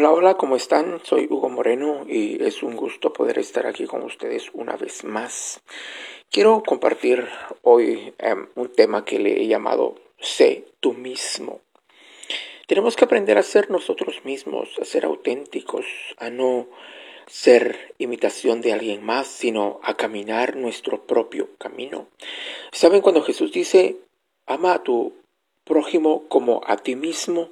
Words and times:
Hola, 0.00 0.12
hola, 0.12 0.34
¿cómo 0.36 0.54
están? 0.54 1.00
Soy 1.02 1.26
Hugo 1.28 1.48
Moreno 1.48 2.04
y 2.06 2.40
es 2.44 2.62
un 2.62 2.76
gusto 2.76 3.12
poder 3.12 3.36
estar 3.40 3.66
aquí 3.66 3.84
con 3.84 4.04
ustedes 4.04 4.48
una 4.52 4.76
vez 4.76 5.02
más. 5.02 5.60
Quiero 6.30 6.62
compartir 6.64 7.26
hoy 7.62 8.14
em, 8.18 8.46
un 8.54 8.68
tema 8.68 9.04
que 9.04 9.18
le 9.18 9.42
he 9.42 9.48
llamado 9.48 9.96
Sé 10.20 10.66
tú 10.78 10.92
mismo. 10.92 11.62
Tenemos 12.68 12.94
que 12.94 13.06
aprender 13.06 13.38
a 13.38 13.42
ser 13.42 13.72
nosotros 13.72 14.24
mismos, 14.24 14.68
a 14.80 14.84
ser 14.84 15.04
auténticos, 15.04 15.84
a 16.18 16.30
no 16.30 16.68
ser 17.26 17.96
imitación 17.98 18.60
de 18.60 18.74
alguien 18.74 19.04
más, 19.04 19.26
sino 19.26 19.80
a 19.82 19.94
caminar 19.94 20.54
nuestro 20.54 21.08
propio 21.08 21.48
camino. 21.58 22.06
¿Saben 22.70 23.00
cuando 23.00 23.22
Jesús 23.22 23.50
dice, 23.50 23.96
ama 24.46 24.74
a 24.74 24.82
tu 24.84 25.12
prójimo 25.64 26.22
como 26.28 26.60
a 26.64 26.76
ti 26.76 26.94
mismo? 26.94 27.50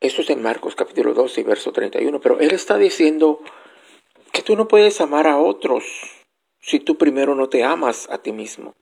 Eso 0.00 0.22
es 0.22 0.30
en 0.30 0.40
Marcos 0.40 0.74
capítulo 0.76 1.12
12, 1.12 1.42
verso 1.42 1.72
31, 1.72 2.22
pero 2.22 2.40
Él 2.40 2.52
está 2.52 2.78
diciendo 2.78 3.40
que 4.32 4.40
tú 4.40 4.56
no 4.56 4.66
puedes 4.66 4.98
amar 5.02 5.26
a 5.26 5.36
otros 5.36 5.84
si 6.58 6.80
tú 6.80 6.96
primero 6.96 7.34
no 7.34 7.50
te 7.50 7.64
amas 7.64 8.08
a 8.10 8.16
ti 8.16 8.32
mismo. 8.32 8.74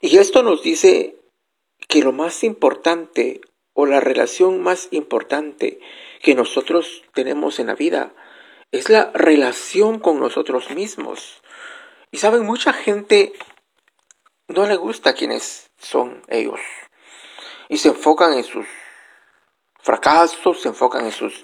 Y 0.00 0.16
esto 0.16 0.42
nos 0.42 0.62
dice 0.62 1.16
que 1.88 2.00
lo 2.00 2.12
más 2.12 2.42
importante 2.42 3.42
o 3.74 3.84
la 3.84 4.00
relación 4.00 4.62
más 4.62 4.88
importante 4.92 5.78
que 6.22 6.34
nosotros 6.34 7.02
tenemos 7.12 7.58
en 7.58 7.66
la 7.66 7.74
vida 7.74 8.14
es 8.72 8.88
la 8.88 9.10
relación 9.12 9.98
con 9.98 10.20
nosotros 10.20 10.70
mismos. 10.70 11.42
Y 12.10 12.16
saben, 12.16 12.46
mucha 12.46 12.72
gente 12.72 13.34
no 14.46 14.66
le 14.66 14.76
gusta 14.76 15.12
quiénes 15.12 15.70
son 15.76 16.22
ellos 16.28 16.60
y 17.68 17.76
se 17.76 17.88
enfocan 17.88 18.32
en 18.32 18.44
sus 18.44 18.66
fracasos, 19.88 20.60
se 20.60 20.68
enfocan 20.68 21.06
en 21.06 21.12
sus 21.12 21.42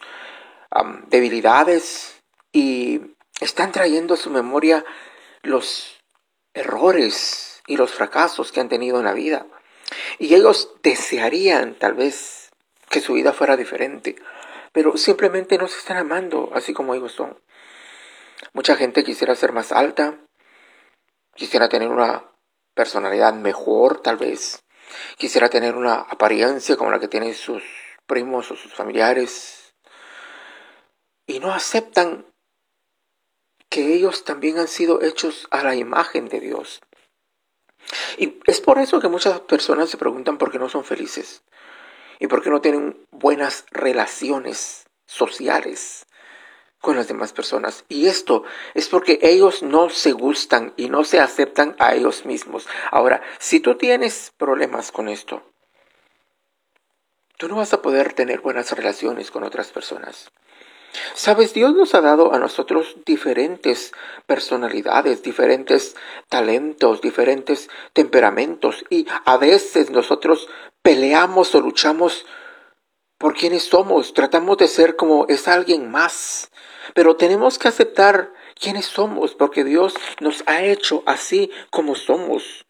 debilidades 1.07 2.23
y 2.53 3.01
están 3.41 3.73
trayendo 3.73 4.13
a 4.13 4.19
su 4.19 4.29
memoria 4.29 4.85
los 5.43 5.99
errores 6.53 7.63
y 7.67 7.79
los 7.79 7.95
fracasos 7.95 8.53
que 8.53 8.61
han 8.61 8.69
tenido 8.69 8.99
en 8.99 9.07
la 9.07 9.15
vida. 9.15 9.47
Y 10.19 10.35
ellos 10.35 10.75
desearían 10.83 11.75
tal 11.77 11.95
vez 11.95 12.51
que 12.91 13.01
su 13.01 13.15
vida 13.15 13.33
fuera 13.33 13.57
diferente, 13.57 14.15
pero 14.73 14.99
simplemente 14.99 15.57
no 15.57 15.67
se 15.67 15.79
están 15.79 15.97
amando 15.97 16.51
así 16.55 16.75
como 16.75 16.95
ellos 16.95 17.13
son. 17.13 17.41
Mucha 18.53 18.77
gente 18.77 19.05
quisiera 19.05 19.35
ser 19.37 19.53
más 19.53 19.73
alta, 19.73 20.19
quisiera 21.35 21.71
tener 21.71 21.89
una 21.89 22.25
personalidad 22.75 23.33
mejor 23.33 24.03
tal 24.03 24.19
vez, 24.19 24.63
quisiera 25.17 25.49
tener 25.49 25.77
una 25.77 25.95
apariencia 25.95 26.77
como 26.77 26.91
la 26.91 27.01
que 27.01 27.09
tienen 27.09 27.33
sus 27.33 27.84
primos 28.07 28.51
o 28.51 28.57
sus 28.57 28.73
familiares 28.75 29.75
y 31.27 31.41
no 31.41 31.53
aceptan 31.53 32.27
que 33.69 33.95
ellos 33.95 34.25
también 34.25 34.59
han 34.59 34.69
sido 34.69 35.03
hechos 35.03 35.49
a 35.51 35.65
la 35.65 35.75
imagen 35.75 36.29
de 36.29 36.41
Dios. 36.41 36.81
Y 38.19 38.39
es 38.47 38.61
por 38.61 38.79
eso 38.79 39.01
que 39.01 39.09
muchas 39.09 39.41
personas 39.41 39.91
se 39.91 39.97
preguntan 39.97 40.39
por 40.39 40.51
qué 40.51 40.59
no 40.59 40.69
son 40.69 40.85
felices 40.85 41.43
y 42.19 42.27
por 42.27 42.43
qué 42.43 42.51
no 42.51 42.61
tienen 42.61 43.07
buenas 43.11 43.67
relaciones 43.71 44.87
sociales 45.07 46.07
con 46.81 46.97
las 46.97 47.09
demás 47.09 47.33
personas. 47.33 47.85
Y 47.89 48.07
esto 48.07 48.45
es 48.75 48.89
porque 48.89 49.19
ellos 49.23 49.63
no 49.63 49.91
se 49.91 50.13
gustan 50.13 50.75
y 50.77 50.89
no 50.89 51.05
se 51.05 51.19
aceptan 51.19 51.75
a 51.79 51.95
ellos 51.95 52.27
mismos. 52.27 52.69
Ahora, 52.91 53.23
si 53.39 53.61
tú 53.61 53.77
tienes 53.77 54.33
problemas 54.37 54.93
con 54.93 55.09
esto, 55.09 55.43
no 57.49 57.57
vas 57.57 57.73
a 57.73 57.83
poder 57.83 58.13
tener 58.13 58.41
buenas 58.41 58.73
relaciones 58.73 59.31
con 59.31 59.45
otras 59.45 59.69
personas. 59.69 60.31
Sabes, 61.15 61.55
Dios 61.55 61.75
nos 61.75 61.95
ha 61.95 62.01
dado 62.01 62.33
a 62.35 62.39
nosotros 62.39 62.97
diferentes 63.05 63.93
personalidades, 64.27 65.23
diferentes 65.23 65.97
talentos, 66.29 67.01
diferentes 67.01 67.69
temperamentos 67.93 68.85
y 68.91 69.07
a 69.25 69.37
veces 69.37 69.91
nosotros 69.91 70.49
peleamos 70.83 71.55
o 71.55 71.61
luchamos 71.61 72.25
por 73.19 73.35
quienes 73.35 73.65
somos, 73.65 74.13
tratamos 74.15 74.59
de 74.59 74.69
ser 74.69 74.97
como 74.97 75.27
es 75.29 75.49
alguien 75.49 75.91
más, 75.91 76.51
pero 76.95 77.17
tenemos 77.17 77.59
que 77.59 77.69
aceptar 77.69 78.33
quiénes 78.55 78.87
somos 78.87 79.35
porque 79.35 79.65
Dios 79.65 79.95
nos 80.21 80.45
ha 80.47 80.63
hecho 80.63 81.03
así 81.07 81.51
como 81.71 81.95
somos. 81.95 82.64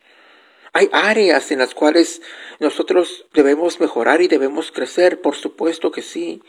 Hay 0.77 0.91
áreas 0.93 1.53
en 1.53 1.61
las 1.61 1.73
cuales 1.73 2.21
nosotros 2.59 3.27
debemos 3.33 3.79
mejorar 3.79 4.23
y 4.23 4.29
debemos 4.29 4.73
crecer, 4.73 5.21
por 5.21 5.37
supuesto 5.37 5.93
que 5.93 6.03
sí. 6.03 6.43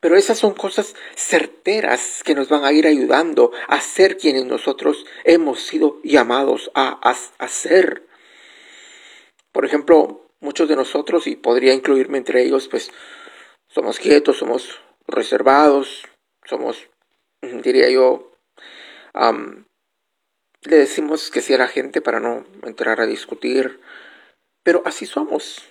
Pero 0.00 0.16
esas 0.16 0.38
son 0.38 0.54
cosas 0.54 0.94
certeras 1.14 2.22
que 2.24 2.34
nos 2.34 2.48
van 2.48 2.64
a 2.64 2.72
ir 2.72 2.86
ayudando 2.86 3.52
a 3.68 3.80
ser 3.82 4.16
quienes 4.16 4.46
nosotros 4.46 5.04
hemos 5.24 5.60
sido 5.60 6.00
llamados 6.02 6.70
a, 6.74 6.98
a, 7.38 7.48
ser. 7.48 8.06
Por 9.52 9.66
ejemplo, 9.66 10.26
muchos 10.40 10.70
de 10.70 10.76
nosotros, 10.76 11.26
y 11.26 11.36
podría 11.36 11.74
incluirme 11.74 12.16
entre 12.16 12.44
ellos, 12.44 12.68
pues 12.68 12.90
somos 13.68 13.98
quietos, 13.98 14.38
somos 14.38 14.80
reservados, 15.06 16.04
somos, 16.46 16.88
diría 17.42 17.90
yo, 17.90 18.32
le 20.66 20.76
decimos 20.76 21.30
que 21.30 21.42
si 21.42 21.52
era 21.52 21.68
gente 21.68 22.00
para 22.00 22.20
no 22.20 22.44
entrar 22.62 23.00
a 23.00 23.06
discutir, 23.06 23.80
pero 24.62 24.82
así 24.84 25.06
somos. 25.06 25.62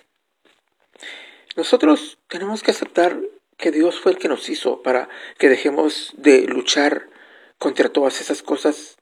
Nosotros 1.56 2.18
tenemos 2.28 2.62
que 2.62 2.70
aceptar 2.70 3.18
que 3.56 3.70
Dios 3.70 4.00
fue 4.00 4.12
el 4.12 4.18
que 4.18 4.28
nos 4.28 4.48
hizo 4.48 4.82
para 4.82 5.08
que 5.38 5.48
dejemos 5.48 6.12
de 6.16 6.42
luchar 6.42 7.08
contra 7.58 7.88
todas 7.88 8.20
esas 8.20 8.42
cosas 8.42 8.96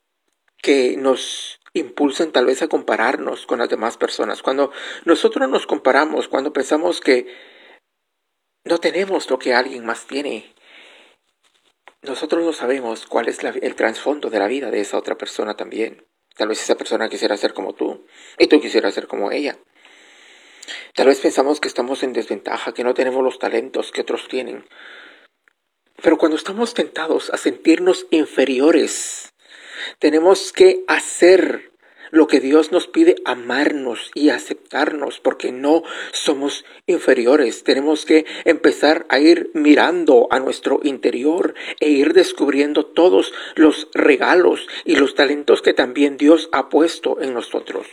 que 0.62 0.96
nos 0.96 1.60
impulsan 1.72 2.30
tal 2.30 2.46
vez 2.46 2.62
a 2.62 2.68
compararnos 2.68 3.46
con 3.46 3.58
las 3.58 3.68
demás 3.68 3.96
personas. 3.96 4.42
Cuando 4.42 4.70
nosotros 5.04 5.48
nos 5.48 5.66
comparamos, 5.66 6.28
cuando 6.28 6.52
pensamos 6.52 7.00
que 7.00 7.26
no 8.64 8.78
tenemos 8.78 9.28
lo 9.28 9.38
que 9.38 9.54
alguien 9.54 9.84
más 9.84 10.06
tiene, 10.06 10.54
nosotros 12.04 12.44
no 12.44 12.52
sabemos 12.52 13.06
cuál 13.06 13.28
es 13.28 13.38
el 13.42 13.74
trasfondo 13.74 14.30
de 14.30 14.38
la 14.38 14.46
vida 14.46 14.70
de 14.70 14.80
esa 14.80 14.98
otra 14.98 15.16
persona 15.16 15.56
también. 15.56 16.06
Tal 16.36 16.48
vez 16.48 16.62
esa 16.62 16.76
persona 16.76 17.08
quisiera 17.08 17.36
ser 17.36 17.54
como 17.54 17.74
tú 17.74 18.06
y 18.38 18.46
tú 18.46 18.60
quisieras 18.60 18.94
ser 18.94 19.06
como 19.06 19.30
ella. 19.30 19.58
Tal 20.94 21.06
vez 21.06 21.20
pensamos 21.20 21.60
que 21.60 21.68
estamos 21.68 22.02
en 22.02 22.12
desventaja, 22.12 22.72
que 22.72 22.84
no 22.84 22.94
tenemos 22.94 23.22
los 23.22 23.38
talentos 23.38 23.92
que 23.92 24.00
otros 24.00 24.28
tienen. 24.28 24.66
Pero 26.02 26.18
cuando 26.18 26.36
estamos 26.36 26.74
tentados 26.74 27.30
a 27.30 27.36
sentirnos 27.36 28.06
inferiores, 28.10 29.32
tenemos 29.98 30.52
que 30.52 30.84
hacer 30.88 31.72
lo 32.14 32.28
que 32.28 32.38
Dios 32.38 32.70
nos 32.70 32.86
pide, 32.86 33.16
amarnos 33.24 34.12
y 34.14 34.30
aceptarnos, 34.30 35.18
porque 35.18 35.50
no 35.50 35.82
somos 36.12 36.64
inferiores. 36.86 37.64
Tenemos 37.64 38.06
que 38.06 38.24
empezar 38.44 39.04
a 39.08 39.18
ir 39.18 39.50
mirando 39.52 40.28
a 40.30 40.38
nuestro 40.38 40.78
interior 40.84 41.54
e 41.80 41.90
ir 41.90 42.12
descubriendo 42.12 42.86
todos 42.86 43.32
los 43.56 43.88
regalos 43.94 44.68
y 44.84 44.94
los 44.94 45.16
talentos 45.16 45.60
que 45.60 45.74
también 45.74 46.16
Dios 46.16 46.48
ha 46.52 46.68
puesto 46.68 47.20
en 47.20 47.34
nosotros. 47.34 47.88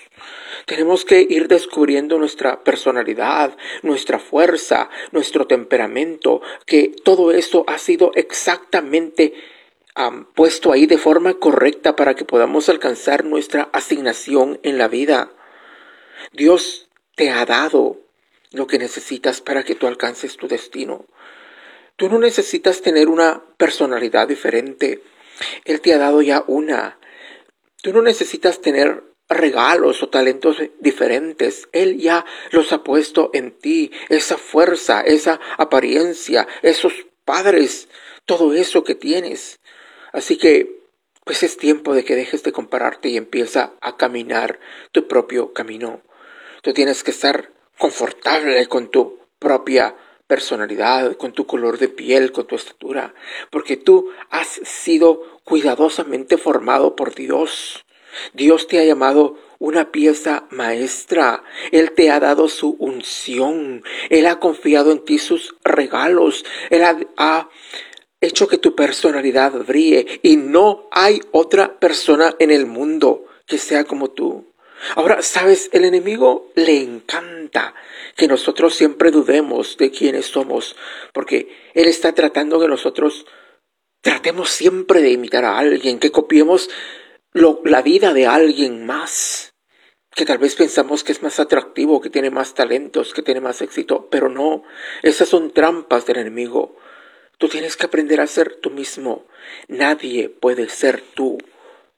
Tenemos 0.67 1.03
que 1.03 1.25
ir 1.27 1.47
descubriendo 1.47 2.19
nuestra 2.19 2.63
personalidad, 2.63 3.57
nuestra 3.81 4.19
fuerza, 4.19 4.91
nuestro 5.11 5.47
temperamento, 5.47 6.41
que 6.67 6.89
todo 7.03 7.31
eso 7.31 7.63
ha 7.67 7.79
sido 7.79 8.11
exactamente 8.13 9.33
han 9.95 10.25
puesto 10.25 10.71
ahí 10.71 10.85
de 10.85 10.97
forma 10.97 11.33
correcta 11.35 11.95
para 11.95 12.15
que 12.15 12.25
podamos 12.25 12.69
alcanzar 12.69 13.25
nuestra 13.25 13.69
asignación 13.73 14.59
en 14.63 14.77
la 14.77 14.87
vida. 14.87 15.31
Dios 16.31 16.89
te 17.15 17.29
ha 17.29 17.45
dado 17.45 17.99
lo 18.51 18.67
que 18.67 18.77
necesitas 18.77 19.41
para 19.41 19.63
que 19.63 19.75
tú 19.75 19.87
alcances 19.87 20.37
tu 20.37 20.47
destino. 20.47 21.05
Tú 21.95 22.09
no 22.09 22.19
necesitas 22.19 22.81
tener 22.81 23.09
una 23.09 23.43
personalidad 23.57 24.27
diferente. 24.27 25.01
Él 25.65 25.81
te 25.81 25.93
ha 25.93 25.97
dado 25.97 26.21
ya 26.21 26.43
una. 26.47 26.99
Tú 27.81 27.93
no 27.93 28.01
necesitas 28.01 28.61
tener 28.61 29.03
regalos 29.29 30.03
o 30.03 30.09
talentos 30.09 30.57
diferentes. 30.79 31.67
Él 31.71 31.97
ya 31.97 32.25
los 32.51 32.71
ha 32.73 32.83
puesto 32.83 33.29
en 33.33 33.51
ti. 33.51 33.91
Esa 34.09 34.37
fuerza, 34.37 35.01
esa 35.01 35.39
apariencia, 35.57 36.47
esos 36.61 36.93
padres, 37.25 37.87
todo 38.25 38.53
eso 38.53 38.83
que 38.83 38.95
tienes. 38.95 39.59
Así 40.11 40.37
que, 40.37 40.81
pues 41.25 41.43
es 41.43 41.57
tiempo 41.57 41.93
de 41.93 42.03
que 42.03 42.15
dejes 42.15 42.43
de 42.43 42.51
compararte 42.51 43.09
y 43.09 43.17
empieza 43.17 43.73
a 43.81 43.97
caminar 43.97 44.59
tu 44.91 45.07
propio 45.07 45.53
camino. 45.53 46.01
Tú 46.61 46.73
tienes 46.73 47.03
que 47.03 47.11
estar 47.11 47.51
confortable 47.77 48.67
con 48.67 48.89
tu 48.89 49.19
propia 49.39 49.95
personalidad, 50.27 51.17
con 51.17 51.33
tu 51.33 51.45
color 51.45 51.77
de 51.77 51.89
piel, 51.89 52.31
con 52.31 52.47
tu 52.47 52.55
estatura, 52.55 53.13
porque 53.49 53.75
tú 53.75 54.11
has 54.29 54.47
sido 54.47 55.41
cuidadosamente 55.43 56.37
formado 56.37 56.95
por 56.95 57.13
Dios. 57.13 57.83
Dios 58.33 58.67
te 58.67 58.79
ha 58.79 58.83
llamado 58.83 59.37
una 59.59 59.91
pieza 59.91 60.47
maestra. 60.49 61.43
Él 61.71 61.91
te 61.91 62.09
ha 62.11 62.19
dado 62.19 62.49
su 62.49 62.75
unción. 62.79 63.83
Él 64.09 64.25
ha 64.25 64.39
confiado 64.39 64.91
en 64.91 65.05
ti 65.05 65.17
sus 65.17 65.55
regalos. 65.63 66.45
Él 66.69 66.83
ha, 67.17 67.49
hecho 68.21 68.47
que 68.47 68.57
tu 68.57 68.75
personalidad 68.75 69.51
brille. 69.65 70.19
Y 70.21 70.37
no 70.37 70.87
hay 70.91 71.21
otra 71.31 71.79
persona 71.79 72.35
en 72.39 72.51
el 72.51 72.67
mundo 72.67 73.25
que 73.45 73.57
sea 73.57 73.83
como 73.83 74.11
tú. 74.11 74.45
Ahora, 74.95 75.21
sabes, 75.21 75.69
el 75.73 75.85
enemigo 75.85 76.51
le 76.55 76.81
encanta 76.81 77.75
que 78.15 78.27
nosotros 78.27 78.73
siempre 78.73 79.11
dudemos 79.11 79.77
de 79.77 79.91
quiénes 79.91 80.25
somos, 80.25 80.75
porque 81.13 81.49
él 81.73 81.87
está 81.87 82.13
tratando 82.13 82.59
que 82.59 82.67
nosotros 82.67 83.25
tratemos 84.01 84.49
siempre 84.49 85.01
de 85.01 85.11
imitar 85.11 85.45
a 85.45 85.57
alguien, 85.57 85.99
que 85.99 86.11
copiemos 86.11 86.69
la 87.33 87.81
vida 87.81 88.13
de 88.13 88.25
alguien 88.25 88.85
más, 88.85 89.53
que 90.13 90.25
tal 90.25 90.39
vez 90.39 90.55
pensamos 90.55 91.03
que 91.03 91.11
es 91.11 91.21
más 91.21 91.39
atractivo, 91.39 92.01
que 92.01 92.09
tiene 92.09 92.31
más 92.31 92.53
talentos, 92.53 93.13
que 93.13 93.21
tiene 93.21 93.39
más 93.39 93.61
éxito, 93.61 94.09
pero 94.09 94.29
no, 94.29 94.63
esas 95.03 95.29
son 95.29 95.51
trampas 95.51 96.05
del 96.05 96.17
enemigo. 96.17 96.75
Tú 97.41 97.49
tienes 97.49 97.75
que 97.75 97.87
aprender 97.87 98.21
a 98.21 98.27
ser 98.27 98.57
tú 98.57 98.69
mismo. 98.69 99.25
Nadie 99.67 100.29
puede 100.29 100.69
ser 100.69 101.01
tú 101.01 101.39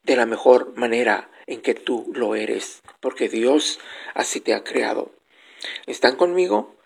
de 0.03 0.15
la 0.15 0.25
mejor 0.25 0.71
manera 0.77 1.29
en 1.47 1.61
que 1.61 1.73
tú 1.73 2.09
lo 2.15 2.35
eres, 2.35 2.81
porque 3.01 3.27
Dios 3.27 3.81
así 4.13 4.39
te 4.39 4.53
ha 4.53 4.63
creado. 4.63 5.11
¿Están 5.85 6.15
conmigo? 6.15 6.77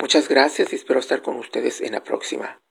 Muchas 0.00 0.28
gracias 0.28 0.72
y 0.72 0.76
espero 0.76 0.98
estar 0.98 1.22
con 1.22 1.36
ustedes 1.36 1.80
en 1.80 1.92
la 1.92 2.02
próxima. 2.02 2.63